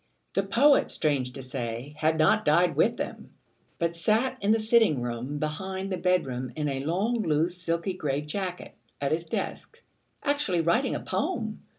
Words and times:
The 0.33 0.41
poet, 0.41 0.89
strange 0.89 1.33
to 1.33 1.43
say, 1.43 1.93
had 1.95 2.17
not 2.17 2.43
died 2.43 2.75
with 2.75 2.97
them, 2.97 3.35
but 3.77 3.95
sat 3.95 4.35
in 4.41 4.49
the 4.51 4.59
sitting 4.59 4.99
room 5.03 5.37
behind 5.37 5.91
the 5.91 5.97
bedroom 5.99 6.51
in 6.55 6.67
a 6.67 6.83
long 6.83 7.21
loose 7.21 7.55
silky 7.61 7.93
grey 7.93 8.21
jacket, 8.21 8.73
at 8.99 9.11
his 9.11 9.25
desk 9.25 9.83
actually 10.23 10.61
writing 10.61 10.95
a 10.95 10.99
poem! 10.99 11.61